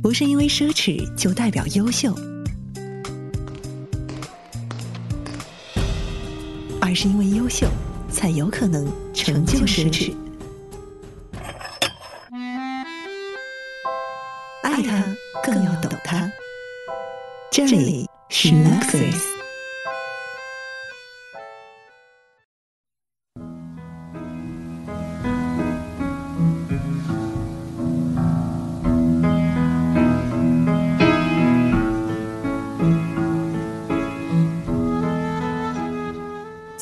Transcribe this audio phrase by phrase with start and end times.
[0.00, 2.14] 不是因为奢侈就代表优秀，
[6.80, 7.66] 而是因为优秀
[8.10, 10.14] 才有可能成就奢侈。
[14.62, 15.04] 爱他
[15.42, 16.30] 更要懂他。
[17.50, 18.50] 这里是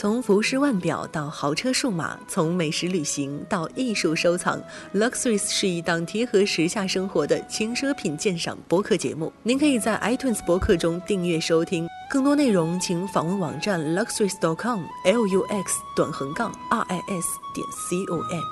[0.07, 0.27] 从。
[0.27, 4.61] 服饰腕表到豪车数码，从美食旅行到艺术收藏
[4.93, 9.33] ，Luxuries 是一档贴合时下生活的轻奢品鉴赏播客节目。
[9.45, 18.43] 您可以在 iTunes 播客中订阅收听，更多内容请访问网站 luxuries.com，l u x 短横杠 r i s 点 c o m。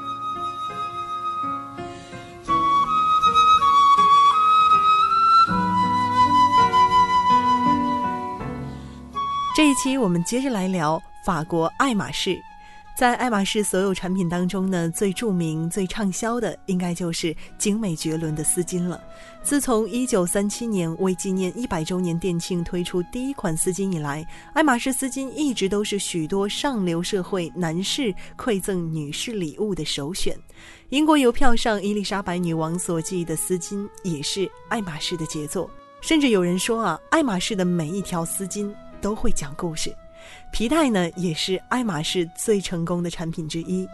[9.56, 11.02] 这一期我们接着来聊。
[11.24, 12.38] 法国爱马仕，
[12.94, 19.02] 在爱马仕所有产品当中呢，最著名、最畅销的应该就是精美绝伦的丝巾了。
[19.42, 24.22] 自从1937年为纪念一百周年店庆推出第一款丝巾以来，
[24.52, 30.36] 爱马仕丝巾一直都是许多上流社会男士馈赠女士礼物的首选。
[30.90, 35.70] 英国邮票上伊丽莎白女王所系的丝巾也是爱马仕的杰作，
[36.02, 39.90] 甚至有人说啊，爱马仕的每一条丝巾都会讲故事。
[40.50, 43.88] 皮带呢，也是爱马仕最成功的产品之一。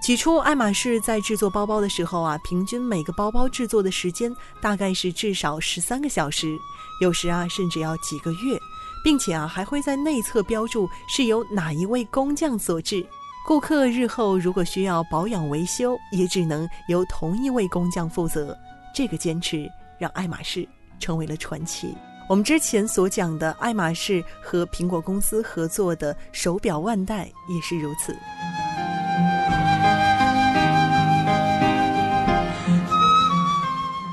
[0.00, 6.58] 起初，爱马仕在制作包包的时候啊，平均每个包包制作的时间大概是至少十三个小时，
[7.00, 8.58] 有时啊甚至要几个月，
[9.04, 13.06] 并且啊还会在内侧标注是由哪一位工匠所制。
[13.46, 18.56] 顾客日后如果需要保养维修，也只能由同一位工匠负责。
[18.92, 20.68] 这个坚持让爱马仕。
[21.02, 21.92] 成为了传奇。
[22.28, 28.16] 我们之前所讲的爱马仕和苹果公司合作的手表腕带也是如此。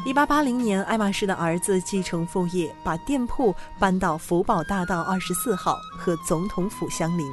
[0.05, 7.25] 一八八零年，爱马仕的儿子继承父业，把店铺搬到福宝大道二十四号，和总统府相邻。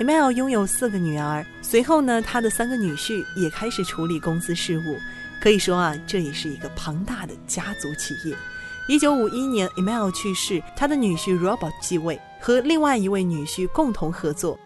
[0.00, 4.96] Emil 拥有四个女儿，随后呢，他的三个女婿也开始处理公司事务。
[5.38, 8.34] 可以说啊，这也是一个庞大的家族企业。
[8.86, 14.58] 一九五一年，Email 去世，他的女婿 Robert 继位，和另外一位女婿共同合作。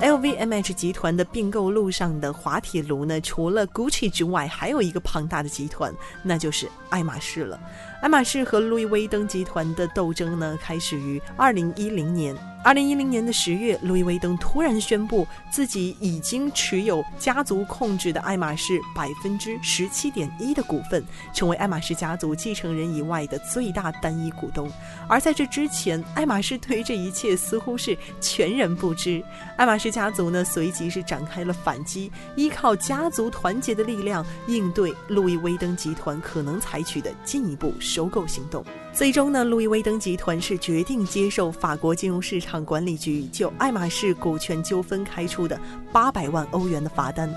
[0.00, 5.92] LVMH 集团的并购路上的滑铁卢呢，除了 Gucci 之外，还有一个庞大的集团，
[6.22, 7.58] 那就是爱马仕了。
[8.00, 12.36] 爱马仕和路易威登集团的斗争呢，开始于二零一零年。
[12.64, 21.04] 二零一零年的十月，路易威登突然宣布自己已经持有家族控制的爱马仕百分之十七点一的股份，
[21.34, 24.66] 成为爱马仕家族继承人以外的最大单一股东。
[25.06, 29.22] 而在这之前，爱马仕对于这一切似乎是全然不知。
[29.58, 38.64] 爱马仕家族呢，随即是展开了反击，依靠家族团结的力量应对路易威登集团可能采取的进一步收购行动。
[38.94, 45.60] 最终呢，路易威登集团是决定接受法国金融市场管理局就爱马仕股权纠纷开出的
[45.92, 47.28] 八百万欧元的罚单。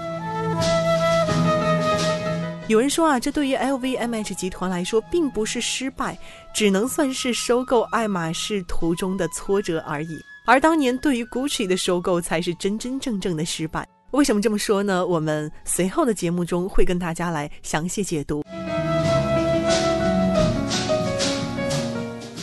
[2.67, 6.15] 有人说啊，这对于 LVMH 集团来说并不是失败，
[6.53, 10.19] 只能算是收购爱马仕途中的挫折而已。
[10.45, 13.87] 而当年对于 Gucci 的收购才是真真正正的失败。
[14.11, 15.05] 为什么这么说呢？
[15.05, 18.43] 我们随后的节目中会跟大家来详细解读。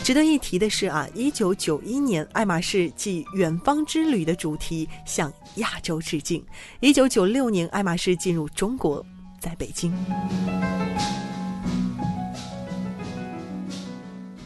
[0.05, 6.45] 值得一提的是啊，一九九一年，爱马仕继“远方之旅”的主题向亚洲致敬。
[6.81, 9.03] 一九九六年，爱马仕进入中国，
[9.41, 9.91] 在北京。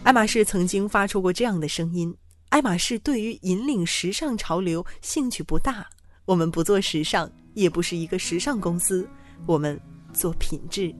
[0.04, 2.14] 爱马仕曾经发出过这样的声音：
[2.50, 5.84] 爱马仕对于引领时尚潮流兴趣不大，
[6.24, 9.10] 我们不做时尚，也不是一个时尚公司，
[9.44, 9.76] 我们。
[10.12, 10.94] 做品质，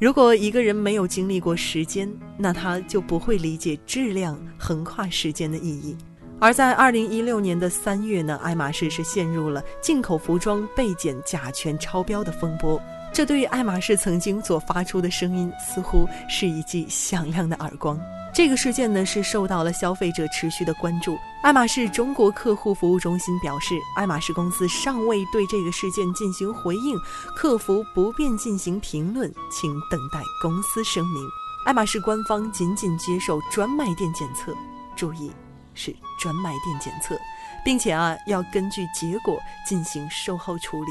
[0.00, 5.96] 如果一个人没有经历过时间，那他就不会理解质量横跨时间的意义。
[6.40, 12.80] 而在二零一六年的三月呢，爱马仕是陷入了进口服装被检甲醛超标的风波。
[13.12, 18.00] 这对于爱马仕曾经所发出的声音，似乎是一记响亮的耳光。
[18.32, 21.18] 这个事件呢，是受到了消费者持续的关注。
[21.42, 26.96] 爱马仕中国客户服务中心表示，爱马仕公司尚未对这个事件进行回应，
[27.36, 31.22] 客服不便进行评论，请等待公司声明。
[31.66, 34.56] 爱马仕官方仅仅接受专卖店检测，
[34.96, 35.30] 注意，
[35.74, 37.14] 是专卖店检测，
[37.62, 39.38] 并且啊要根据结果
[39.68, 40.90] 进行售后处理。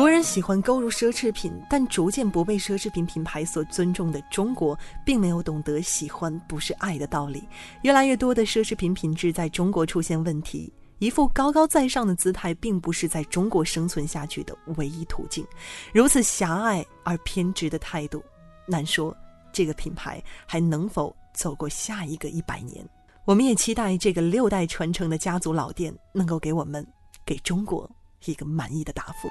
[0.00, 4.74] 国人喜欢购入奢侈品，但逐渐不被奢侈品品牌所尊重的中国，
[5.04, 7.46] 并没有懂得喜欢不是爱的道理。
[7.82, 15.46] 越来越多的奢侈品品质在中国出现问题，一副高高在上的姿态，并不是在中国生存下去的唯一途径。
[15.92, 18.24] 如此狭隘而偏执的态度，
[18.66, 19.14] 难说
[19.52, 22.82] 这个品牌还能否走过下一个一百年。
[23.26, 26.86] 我们也期待这个六代传承的家族老店，能够给我们，
[27.22, 27.86] 给中国
[28.24, 29.28] 一个满意的答复。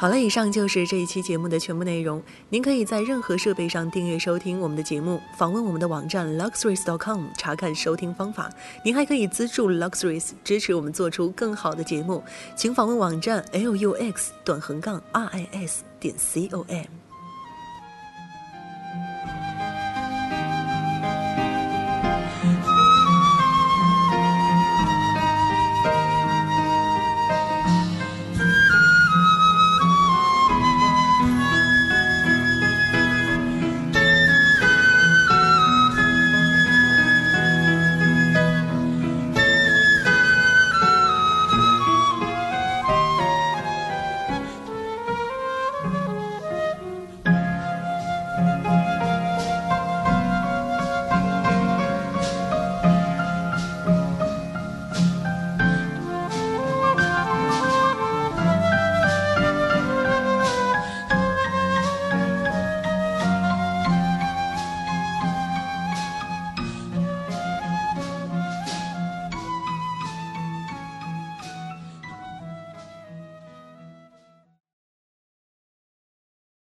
[0.00, 2.22] 好了，以上就是这一期节目的全部内容。
[2.50, 8.48] 您可以在任何设备上订阅收听我们的节目，访问我们的网站 luxuries.com 查看收听方法。
[8.84, 12.22] 您还可以资助 Luxuries，支持我们做出更好的节目，
[12.54, 17.07] 请访问网站 lux 短横杠 ris 点 com。